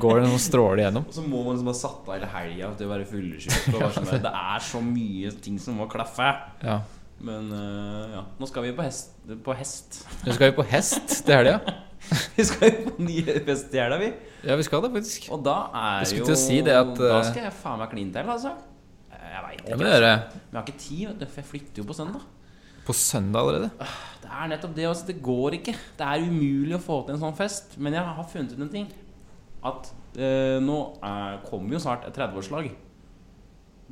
[0.00, 1.04] går det noen stråler igjennom?
[1.10, 3.56] Og så må man liksom ha satt av hele helga til å være fullsjuk.
[4.00, 6.32] sånn Det er så mye ting som må klaffe.
[6.64, 6.80] Ja.
[7.24, 9.14] Men uh, ja, nå skal vi på hest.
[9.44, 10.02] På hest.
[10.26, 11.60] Nå skal vi på hest til helga.
[12.38, 14.08] Vi skal jo på ny fest i helga, vi.
[14.44, 15.28] Ja, vi skal det, faktisk.
[15.32, 18.54] Og da er jo si at, Da eh, skal jeg faen meg kline til, altså.
[19.14, 19.76] Jeg veit ikke.
[19.78, 20.00] men det.
[20.02, 22.24] Men jeg har ikke tid, for jeg flytter jo på søndag.
[22.84, 23.70] På søndag allerede.
[24.22, 24.86] Det er nettopp det.
[24.90, 25.74] Altså, det går ikke.
[25.98, 27.78] Det er umulig å få til en sånn fest.
[27.80, 28.90] Men jeg har funnet ut en ting.
[29.64, 32.68] At eh, nå er, kommer jo snart et 30-årslag.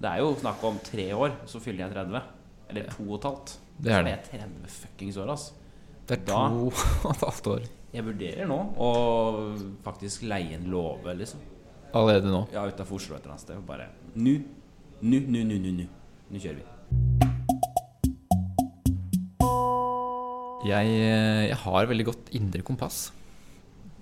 [0.03, 2.23] Det er jo snakk om tre år, så fyller jeg 30.
[2.73, 3.55] Eller to og et halvt.
[3.83, 4.13] Det er Så det.
[4.13, 5.55] er 30 fuckings år, altså.
[6.09, 6.67] Det er to
[7.07, 8.91] og et halvt år Jeg vurderer nå å
[9.85, 11.41] faktisk leie en låve, liksom.
[11.93, 12.47] allerede nå.
[12.55, 13.59] Ja, utafor Oslo et eller annet sted.
[13.61, 14.39] og Bare Nå
[15.03, 15.85] Nu, nu, nu, nu, nu.
[16.31, 16.69] Nå kjører vi.
[20.71, 23.11] Jeg, eh, jeg har veldig godt indre kompass.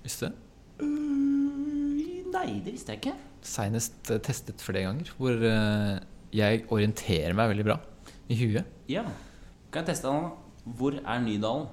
[0.05, 0.85] Visste du det?
[0.85, 3.15] Øh, nei, det visste jeg ikke.
[3.43, 5.11] Seinest eh, testet flere ganger.
[5.17, 5.97] Hvor eh,
[6.37, 7.79] jeg orienterer meg veldig bra
[8.31, 8.71] i huet.
[8.87, 9.03] Ja.
[9.73, 10.71] Kan jeg teste den, da?
[10.79, 11.67] Hvor er Nydalen?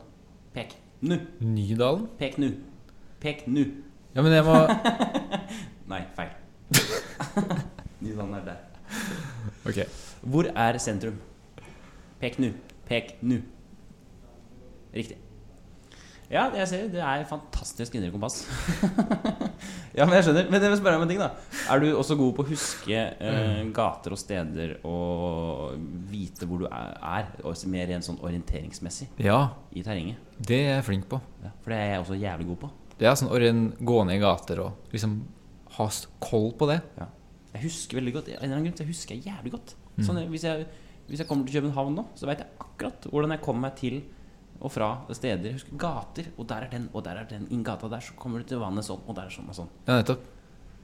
[0.57, 0.75] Pek.
[1.01, 1.19] Nu.
[1.41, 2.09] Nydalen?
[2.19, 2.51] Pek nu.
[3.21, 3.65] Pek nu.
[4.15, 4.57] Ja, men jeg må
[5.93, 6.33] Nei, feil.
[8.03, 8.57] Nydalen er der.
[9.67, 9.79] Ok.
[10.23, 11.21] Hvor er sentrum?
[12.21, 12.51] Pek nu.
[12.87, 13.41] Pek nu.
[14.95, 15.17] Riktig.
[16.29, 18.43] Ja, jeg ser det er fantastisk indre kompass.
[19.97, 20.51] ja, men jeg skjønner.
[20.53, 21.31] Men jeg vil spørre om en ting, da.
[21.73, 25.79] Er du også god på å huske eh, gater og steder og
[26.11, 29.41] vite hvor du er, også mer rent sånn orienteringsmessig Ja,
[29.73, 30.21] i terrenget?
[30.39, 31.19] det er jeg flink på.
[31.43, 32.71] Ja, for det er jeg også jævlig god på.
[32.99, 35.17] Det er sånn orien, gå ned i gater og liksom
[35.79, 35.89] ha
[36.23, 36.79] koll på det.
[36.99, 37.09] Ja.
[37.55, 38.29] Jeg husker veldig godt.
[38.35, 39.75] En eller annen grunn jeg husker jævlig godt.
[40.05, 40.69] Sånn, hvis, jeg,
[41.09, 44.03] hvis jeg kommer til København nå, så vet jeg akkurat hvordan jeg kommer meg til
[44.59, 45.55] og fra steder.
[45.55, 47.47] Husk gater, og der er den, og der er den.
[47.55, 49.71] Inn gata der så kommer du til vannet sånn, og der er sånn og sånn.
[49.87, 50.25] Ja, nettopp.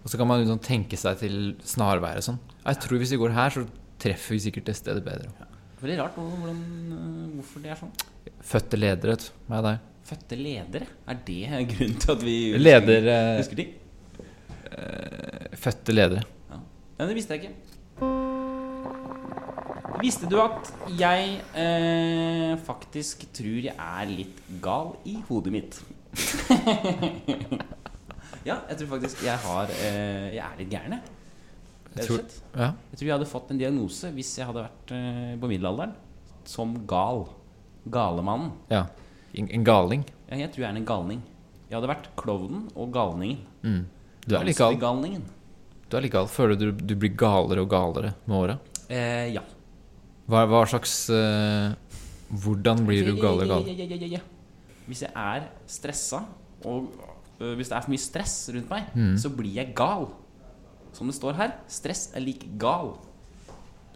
[0.04, 2.40] Og så kan man liksom tenke seg til snarveier og sånn.
[2.60, 3.64] Jeg tror hvis vi går her, så
[4.04, 5.48] treffer vi sikkert det stedet bedre.
[5.80, 6.60] Veldig rart hvordan,
[6.96, 7.92] øh, hvorfor det er sånn.
[8.44, 9.16] Fødte ledere.
[9.48, 9.90] Meg og deg.
[10.04, 10.87] Fødte ledere?
[11.08, 13.72] Er det grunnen til at vi husker, Leder eh, husker ting?
[15.64, 16.24] Fødte ledere.
[16.50, 16.58] Ja.
[16.98, 17.73] Men det visste jeg ikke.
[20.04, 20.68] Visste du at
[21.00, 25.78] jeg eh, faktisk tror jeg er litt gal i hodet mitt?
[28.48, 32.04] ja, jeg tror faktisk jeg har eh, Jeg er litt gæren, jeg.
[32.04, 32.24] Tror-
[32.58, 32.68] Ja.
[32.90, 35.94] Jeg tror jeg hadde fått en diagnose hvis jeg hadde vært eh, på middelalderen.
[36.44, 37.24] Som gal.
[37.88, 38.52] Galemannen.
[38.70, 38.86] ja.
[39.34, 40.04] En, en galing.
[40.30, 41.22] Ja, jeg tror jeg er en galning.
[41.66, 43.40] Jeg hadde vært klovnen og galningen.
[43.64, 43.80] Mm.
[44.28, 44.76] Du er litt gal.
[45.90, 46.28] Du er litt gal.
[46.30, 48.54] Føler du du blir galere og galere med åra?
[48.86, 49.42] Eh, ja.
[50.30, 51.74] Hva, hva slags uh,
[52.32, 53.68] Hvordan blir du gal og
[54.08, 54.20] ja.
[54.88, 56.22] Hvis jeg er stressa,
[56.64, 56.90] og
[57.40, 59.16] uh, hvis det er for mye stress rundt meg, Mm.
[59.20, 60.08] så blir jeg gal.
[60.94, 62.92] Som det står her, stress er lik gal.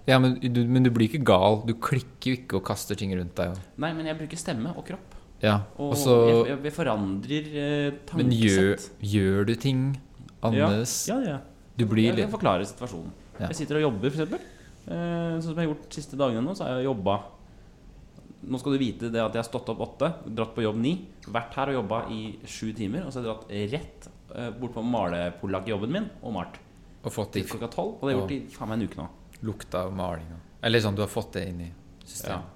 [0.08, 1.60] Ja, men du, men du blir ikke gal.
[1.68, 3.52] Du klikker jo ikke og kaster ting rundt deg.
[3.52, 5.14] Og, Nei, men jeg bruker stemme og kropp.
[5.44, 5.58] ja.
[5.76, 6.14] Og Og så
[6.48, 8.16] jeg, jeg, forandrer forandrer tankesett.
[8.16, 9.82] Men gjør, gjør du ting
[10.42, 10.94] annerledes?
[11.08, 11.40] Ja, ja, ja.
[11.78, 13.12] Du blir Jeg litt kan forklare situasjonen.
[13.38, 13.46] Ja.
[13.52, 14.40] Jeg sitter og jobber, for eksempel.
[14.40, 14.57] Eh,
[14.88, 17.18] sånn som jeg har gjort de siste dagene nå, så har jeg jobba
[18.48, 20.92] Nå skal du vite det at jeg har stått opp åtte, dratt på jobb ni,
[21.26, 24.06] vært her og jobba i sju timer, og så har jeg dratt rett
[24.38, 26.60] eh, bort på malepollakkjobben min og malt.
[27.02, 27.96] og fått i klokka tolv.
[27.98, 29.08] Og det har jeg gjort i faen meg en uke nå.
[29.42, 30.30] lukta av maling.
[30.62, 32.06] Eller sånn, du har fått det inn i Ja.
[32.06, 32.54] systemet.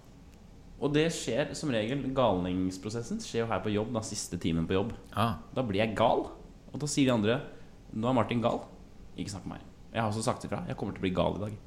[0.83, 4.75] Og det skjer som regel Galningsprosessen skjer jo her på jobb, da siste timen på
[4.79, 4.93] jobb.
[5.15, 6.31] Ah, Da blir jeg gal.
[6.73, 7.41] Og da sier de andre
[7.93, 8.63] Nå er Martin gal.
[9.19, 9.67] Ikke snakk med meg.
[9.93, 10.63] Jeg har også sagt ifra.
[10.67, 11.59] Jeg kommer til å bli gal i dag.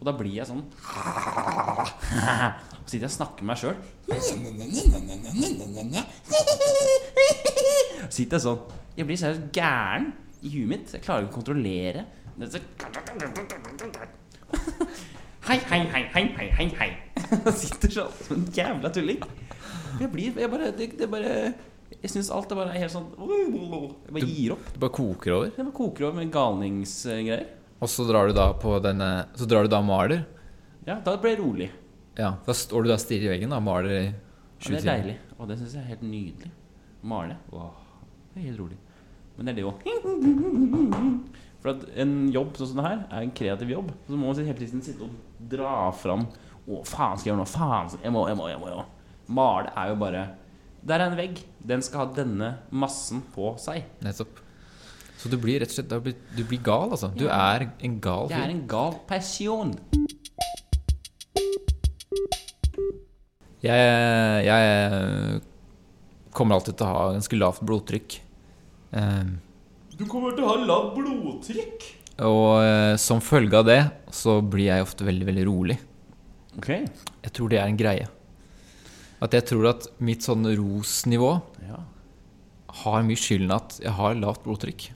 [0.00, 0.64] Og da blir jeg sånn
[2.80, 3.76] Og sitter jeg og snakker med meg sjøl.
[8.10, 8.60] Sitter jeg sånn
[8.98, 10.06] Jeg blir seriøst gæren
[10.40, 10.88] i huet mitt.
[10.96, 12.02] Jeg klarer ikke å kontrollere
[12.40, 12.60] det er
[15.50, 16.90] Hei, hei, hei, hei, hei, hei, hei.
[17.30, 19.20] Jeg sitter sånn som en jævla tulling.
[20.00, 21.32] Jeg blir Jeg bare Det, det bare
[22.00, 24.64] Jeg syns alt er bare helt sånn Jeg bare gir opp.
[24.72, 25.46] det bare koker over.
[25.50, 27.42] Jeg bare koker over med galningsgreier.
[27.80, 30.24] Og så drar du da på denne Så drar du da og maler.
[30.86, 31.70] Ja, da blir det rolig.
[32.18, 34.12] Ja, Da står du da og stirrer i veggen og maler i Ja,
[34.68, 35.16] det er deilig.
[35.38, 36.50] Og det syns jeg er helt nydelig.
[37.02, 37.36] Male.
[37.56, 37.70] Åh,
[38.34, 38.76] det er helt rolig.
[39.36, 39.78] Men det er det òg.
[41.60, 43.88] For at en jobb sånn som det her er en kreativ jobb.
[44.06, 46.26] Så må man hele tiden sitte og dra fram
[46.70, 47.48] Å, faen skal jeg gjøre nå?
[47.48, 48.68] Faen, jeg må, jeg må, jeg må.
[48.68, 48.84] Jeg må.
[49.40, 50.26] Male er jo bare
[50.84, 51.40] Der er en vegg.
[51.72, 53.88] Den skal ha denne massen på seg.
[54.04, 54.44] Nettopp.
[55.20, 55.90] Så du blir rett og slett
[56.36, 57.10] Du blir gal, altså.
[57.14, 59.74] Du er en gal Jeg er en gal person.
[63.60, 65.40] Jeg, jeg
[66.32, 68.16] kommer alltid til å ha ganske lavt blodtrykk.
[68.96, 69.32] Eh,
[70.00, 71.88] Du kommer til å ha lavt blodtrykk.
[72.24, 73.80] og eh, som følge av det
[74.12, 75.76] så blir jeg ofte veldig, veldig rolig.
[76.56, 76.70] Ok.
[77.24, 78.08] Jeg tror det er en greie.
[79.20, 81.34] At jeg tror at mitt sånn rosnivå
[81.68, 81.82] Ja.
[82.84, 84.88] har mye skylden at jeg har lavt blodtrykk.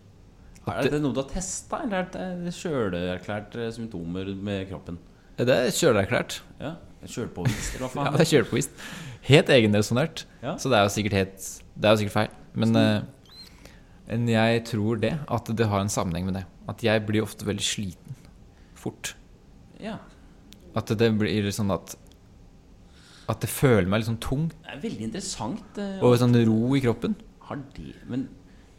[0.66, 4.96] Er det noe du har testa, eller er det sjølerklærte symptomer med kroppen?
[5.36, 6.38] Det er sjølerklært.
[6.62, 8.14] Ja, Sjølpåvist, eller hva Ja, faen?
[8.16, 8.84] det er kjølepåvist.
[9.28, 10.22] Helt egenresonnert.
[10.40, 10.54] Ja.
[10.56, 12.30] Så det er jo sikkert helt Det er jo sikkert feil.
[12.54, 13.02] Men, eh,
[14.08, 15.10] men jeg tror det.
[15.28, 16.44] At det har en sammenheng med det.
[16.70, 18.16] At jeg blir ofte veldig sliten
[18.78, 19.14] fort.
[19.80, 19.98] ja.
[20.74, 21.92] At det blir sånn at
[23.30, 24.48] At det føler meg litt sånn tung.
[24.64, 25.76] Det er veldig interessant.
[25.78, 27.14] Uh, Og sånn ro i kroppen.
[27.46, 28.28] Har det Men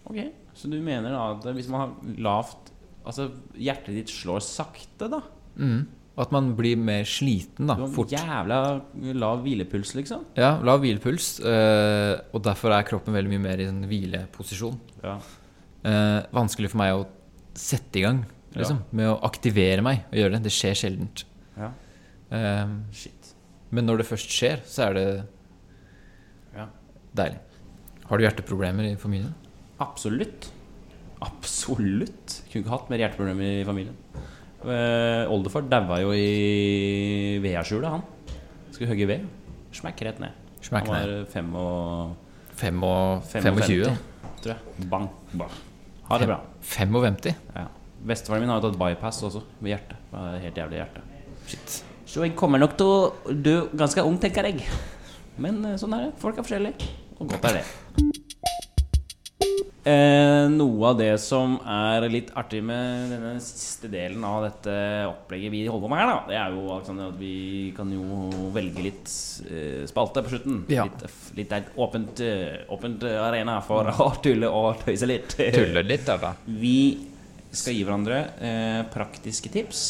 [0.10, 0.18] ok,
[0.56, 2.72] så du mener da at hvis man har lavt
[3.06, 3.28] Altså
[3.62, 5.20] hjertet ditt slår sakte, da?
[5.62, 5.84] Mm.
[6.18, 7.76] At man blir mer sliten, da.
[7.94, 8.10] Fort.
[8.10, 8.58] jævla
[9.14, 10.24] lav hvilepuls, liksom.
[10.40, 11.28] Ja, lav hvilepuls.
[11.46, 14.80] eh, og derfor er kroppen veldig mye mer i en hvileposisjon.
[15.04, 15.20] Ja.
[15.86, 17.06] Eh, vanskelig for meg å
[17.54, 18.24] sette i gang
[18.56, 20.44] liksom, med å aktivere meg og gjøre det.
[20.50, 21.26] Det skjer sjeldent.
[21.60, 21.70] ja.
[22.32, 23.36] Eh, Shit.
[23.70, 25.08] men når det først skjer, så er det
[26.58, 26.66] Ja.
[27.14, 27.38] deilig.
[28.10, 29.36] Har du hjerteproblemer i familien?
[29.84, 30.50] Absolutt.
[31.26, 32.42] Absolutt.
[32.52, 33.96] Kunne ikke hatt mer hjerteproblemer i familien.
[34.66, 38.04] Eh, oldefar daua jo i vedskjulet, han.
[38.72, 39.26] Skulle hogge ved.
[39.76, 40.44] Smekk rett ned.
[40.66, 42.16] Smekk han var fem og,
[42.56, 43.98] Fem og 55, 25?
[44.42, 44.88] tror jeg.
[44.92, 45.10] Bang.
[45.36, 45.58] Bang.
[46.10, 46.40] Ha det bra.
[46.62, 47.34] 55?
[47.56, 47.68] Ja.
[48.06, 50.02] Bestefaren min har jo tatt bypass også, med hjertet.
[50.46, 51.06] Helt jævlig hjerte.
[51.50, 51.80] Shit.
[52.06, 54.64] Så jeg kommer nok til å dø ganske ung, tenker jeg.
[55.42, 56.14] Men eh, sånn er det.
[56.22, 56.94] Folk er forskjellige.
[57.20, 58.22] Og godt er det.
[59.86, 64.74] Eh, noe av det som er litt artig med denne siste delen av dette
[65.12, 67.34] opplegget vi holder på med her, da, det er jo Alexander, at vi
[67.78, 69.12] kan jo velge litt
[69.46, 70.64] eh, spalte på slutten.
[70.74, 70.88] Ja.
[70.90, 71.06] Litt,
[71.38, 75.38] litt der, åpent, eh, åpent arena for å tulle og tøyse litt.
[75.38, 76.34] Tulle litt, da.
[76.50, 76.78] Vi
[77.54, 79.84] skal gi hverandre eh, praktiske tips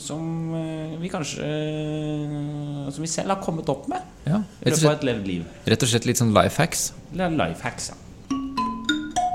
[0.00, 4.40] som eh, vi kanskje eh, Som vi selv har kommet opp med Ja.
[4.64, 5.44] Rett og slett, et levd liv.
[5.68, 6.88] rett og slett litt sånn life hacks.
[7.12, 7.92] Life hacks.
[7.92, 8.00] Ja.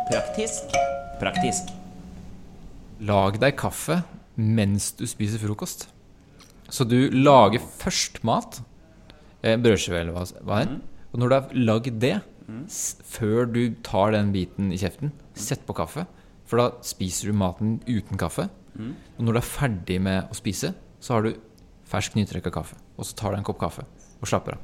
[0.08, 0.72] Praktisk.
[1.20, 1.72] Praktisk.
[3.04, 4.00] Lag deg kaffe
[4.38, 5.88] mens du spiser frokost.
[6.72, 8.62] Så du lager først mat,
[9.44, 10.80] eh, brødskive eller hva det er.
[11.12, 12.22] Og når du har lagd det,
[12.70, 16.08] s før du tar den biten i kjeften, sett på kaffe.
[16.46, 18.50] For da spiser du maten uten kaffe.
[19.18, 21.34] Og når du er ferdig med å spise, så har du
[21.86, 22.76] fersk nytrekka kaffe.
[22.98, 23.84] Og så tar du en kopp kaffe
[24.22, 24.60] og slapper av.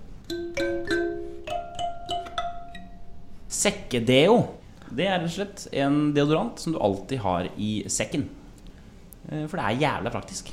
[3.49, 4.62] Sekkedeo.
[4.93, 8.27] Det er rett og slett en deodorant som du alltid har i sekken.
[9.29, 10.51] Eh, For det er jævla praktisk.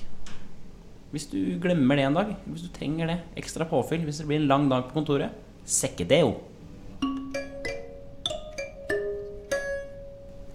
[1.11, 4.41] Hvis du glemmer det en dag, hvis du trenger det, ekstra påfyll hvis det blir
[4.41, 5.35] en lang dag på kontoret,
[5.67, 6.37] sekkedeo.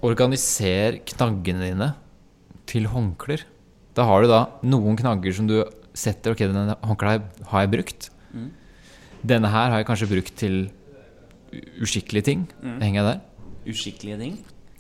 [0.06, 1.90] Organiser knaggene dine
[2.70, 3.44] til håndklær.
[3.96, 5.60] Da har du da noen knagger som du
[5.96, 8.10] setter Ok, denne håndkleet har jeg brukt.
[9.26, 10.58] Denne her har jeg kanskje brukt til
[11.82, 12.42] uskikkelige ting.
[12.62, 12.80] Mm.
[12.84, 13.22] henger jeg der.
[13.66, 14.36] Uskikkelige ting.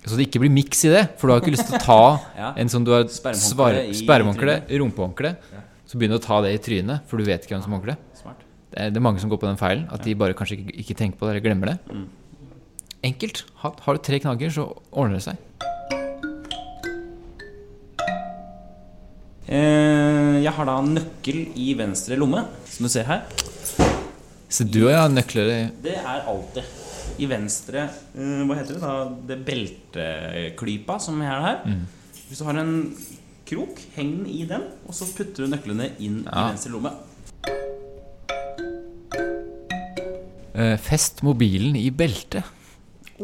[0.05, 1.03] Så det ikke blir miks i det.
[1.17, 2.01] For du har ikke lyst til å ta
[2.41, 2.51] Ja.
[2.61, 5.63] en sånn du har sperrehåndkle, rumpehåndkle, ja.
[5.89, 7.81] så begynner du å ta det i trynet, for du vet ikke hvem som har
[7.81, 7.97] håndkle.
[8.75, 10.95] Det det er mange som går på den feilen, at de bare kanskje ikke, ikke
[10.99, 11.77] tenker på det eller glemmer det.
[13.07, 13.45] Enkelt.
[13.61, 15.37] Har, har du tre knagger, så ordner det seg.
[19.47, 23.21] Eh, jeg har da nøkkel i venstre lomme, som du ser her.
[24.49, 26.67] Så du og jeg har nøkler i Det er alltid.
[27.15, 28.93] I venstre eh, Hva heter det da?
[29.29, 31.61] Det belteklypa som er her.
[32.27, 32.73] Hvis du har en
[33.45, 36.91] krok, heng den i den, og så putter du nøklene inn i venstre lomme.
[40.55, 42.43] Eh, Fest mobilen i beltet.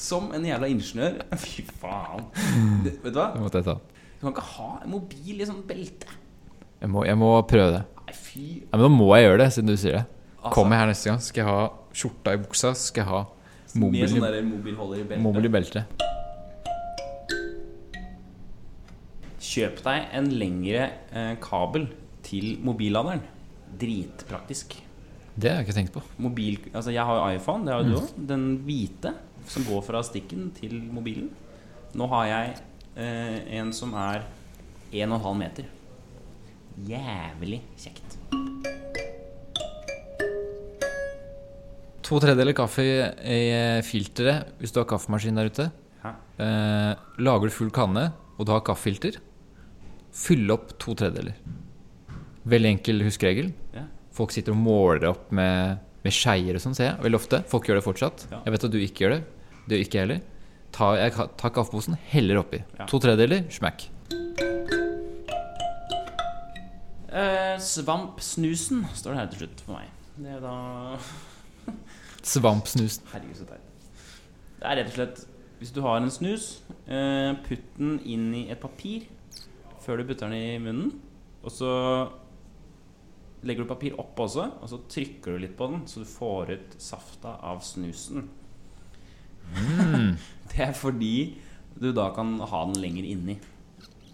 [0.00, 1.18] Som en jævla ingeniør.
[1.44, 2.24] Fy faen.
[2.84, 3.28] Det, vet du hva?
[3.34, 3.76] Det måtte jeg ta.
[4.14, 6.08] Du kan ikke ha en mobil i sånn belte.
[6.80, 7.82] Jeg må, jeg må prøve det.
[8.04, 10.04] Nei, fy Ja, men nå må jeg gjøre det, siden du sier det.
[10.44, 13.20] Altså- Kommer her neste gang, skal jeg ha skjorta i buksa, skal jeg ha
[13.80, 15.22] mobil, sånn mobilholder i beltet.
[15.24, 15.84] mobil i beltet.
[19.44, 21.88] Kjøp deg en lengre eh, kabel
[22.26, 23.22] til mobilladeren.
[23.78, 24.76] Dritpraktisk.
[25.34, 26.02] Det har jeg ikke tenkt på.
[26.22, 28.26] Mobil, altså jeg har jo iPhone, det har jo du òg.
[28.30, 29.14] Den hvite
[29.50, 31.30] som går fra stikken til mobilen.
[31.94, 32.54] Nå har jeg
[32.96, 34.24] eh, en som er
[34.92, 35.64] 1,5 meter.
[36.88, 38.18] Jævlig kjekt.
[42.04, 42.94] To tredjedeler kaffe i
[43.34, 45.70] i filteret hvis du har kaffemaskin der ute.
[46.04, 49.20] Eh, lager du full kanne, og du har kaffefilter,
[50.14, 51.36] fyll opp to tredjedeler.
[52.50, 53.52] Veldig enkel huskeregel.
[53.74, 53.86] Ja.
[54.14, 57.40] Folk sitter og måler opp med, med skeier og sånn, ser jeg veldig ofte.
[57.50, 58.26] Folk gjør det fortsatt.
[58.32, 58.42] Ja.
[58.44, 59.20] Jeg vet at du ikke gjør det.
[59.64, 60.22] Det gjør ikke jeg heller.
[60.74, 62.60] Ta, jeg tar kaffeposen, heller oppi.
[62.80, 62.88] Ja.
[62.90, 63.86] To tredjedeler, smack.
[67.14, 69.94] Eh, Svampsnusen står det her til slutt for meg.
[70.18, 70.56] Det er da
[72.34, 73.06] Svampsnusen.
[73.12, 73.70] Herregud, så teit.
[74.60, 75.24] Det er rett og slett
[75.60, 76.46] Hvis du har en snus,
[76.88, 79.04] eh, putt den inn i et papir
[79.84, 80.90] før du putter den i munnen.
[81.44, 81.70] Og så
[83.44, 86.52] legger du papir oppå også, og så trykker du litt på den, så du får
[86.56, 88.24] ut safta av snusen.
[90.50, 91.14] Det er fordi
[91.80, 93.36] du da kan ha den lenger inni.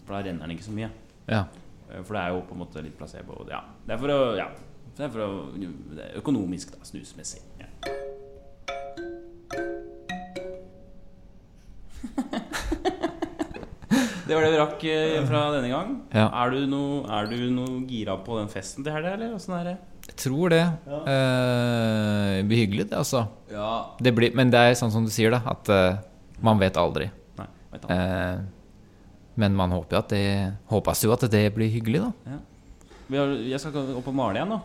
[0.07, 0.91] For da renner den ikke så mye.
[1.31, 1.45] Ja.
[1.91, 3.45] Eh, For det er jo på en måte litt placebo.
[3.51, 3.63] Ja.
[3.87, 4.49] Det er for å Ja.
[4.97, 6.79] Det er for å Det er økonomisk, da.
[6.89, 7.43] Snusmessig.
[7.61, 7.69] Ja.
[14.31, 15.95] Det var det vi rakk eh, fra denne gang.
[16.15, 16.29] Ja.
[16.45, 19.73] Er du no, er du noe gira på den festen til helga, eller åssen er
[19.73, 19.75] det?
[20.07, 20.61] Jeg tror det.
[20.87, 23.25] Eh, det blir hyggelig, det, altså.
[23.51, 25.99] Ja Det blir, men det er sånn som du sier, da, at uh,
[26.47, 27.09] man vet aldri.
[27.41, 27.97] Nei, vet aldri.
[27.99, 30.23] Eh, men man håper jo at det
[30.71, 32.39] håpes jo at det blir hyggelig, da.
[33.11, 34.61] Vi har, jeg skal opp og male igjen nå.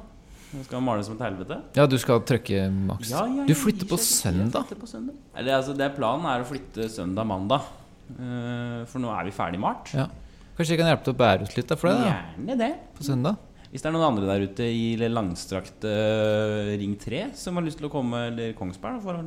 [0.55, 1.57] Jeg skal male som et helvete.
[1.75, 3.09] Ja, du skal trykke maks.
[3.11, 4.65] Ja, ja, ja, Du flytter på søndag.
[4.65, 5.17] flytter på søndag.
[5.35, 7.67] Eller, altså, det Planen er å flytte søndag-mandag.
[8.05, 9.91] Uh, for nå er vi ferdig malt.
[9.97, 10.05] Ja.
[10.55, 12.71] Kanskje jeg kan hjelpe til å bære ut litt da, for deg Gjerne det.
[12.95, 13.41] på søndag?
[13.75, 17.65] Hvis det er noen andre der ute i Langstrakt langstrakte eh, Ring 3 som har
[17.65, 19.19] lyst til å komme, eller Kongsberg, for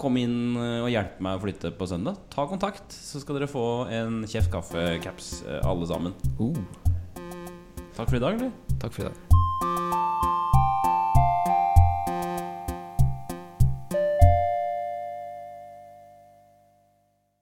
[0.00, 3.50] komme inn eh, og hjelpe meg å flytte på søndag, ta kontakt, så skal dere
[3.50, 6.18] få en kjeft kaffe-caps, eh, alle sammen.
[6.40, 6.58] Uh,
[7.94, 8.50] Takk for i dag, eller?
[8.80, 9.48] takk for i dag.